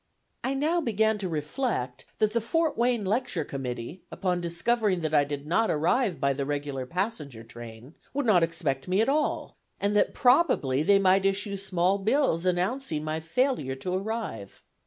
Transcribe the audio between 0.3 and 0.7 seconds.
I